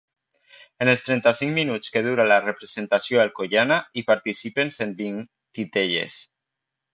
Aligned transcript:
En 0.83 0.89
els 0.93 1.01
trenta-cinc 1.07 1.51
minuts 1.57 1.93
que 1.97 2.01
dura 2.07 2.25
la 2.31 2.39
representació 2.45 3.21
alcoiana, 3.25 3.77
hi 4.01 4.05
participen 4.09 4.73
cent 4.79 4.97
vint 5.03 5.21
titelles. 5.61 6.19